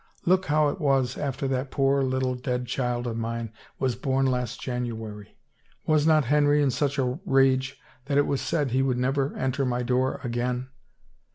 [0.25, 4.25] Look how it was after that— that poor little dead child of mine was born
[4.25, 5.37] last Janu ary.
[5.85, 9.83] Was not Henry in such a rage that 'twas said he would never enter my
[9.83, 10.69] door again